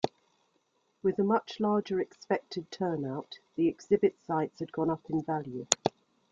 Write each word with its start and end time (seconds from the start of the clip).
With 1.03 1.19
a 1.19 1.23
much 1.23 1.59
larger 1.59 1.99
expected 1.99 2.71
turnout 2.71 3.37
the 3.55 3.67
exhibit 3.67 4.19
sites 4.19 4.57
had 4.59 4.71
gone 4.71 4.89
up 4.89 5.07
in 5.11 5.21
value. 5.21 5.67